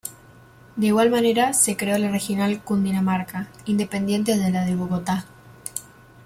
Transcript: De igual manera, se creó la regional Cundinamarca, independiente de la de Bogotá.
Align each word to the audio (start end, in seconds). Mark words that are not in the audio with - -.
De 0.77 0.87
igual 0.87 1.11
manera, 1.11 1.53
se 1.53 1.77
creó 1.77 1.95
la 1.99 2.09
regional 2.09 2.59
Cundinamarca, 2.63 3.49
independiente 3.67 4.35
de 4.35 4.49
la 4.49 4.65
de 4.65 4.75
Bogotá. 4.75 5.25